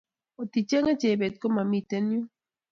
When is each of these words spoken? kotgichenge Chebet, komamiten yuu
kotgichenge 0.35 0.93
Chebet, 1.01 1.35
komamiten 1.41 2.05
yuu 2.13 2.25